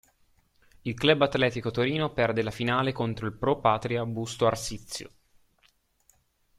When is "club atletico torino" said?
0.95-2.11